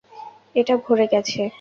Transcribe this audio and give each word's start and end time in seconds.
এটা 0.55 0.73
ভরে 0.83 1.05
গেছে! 1.13 1.41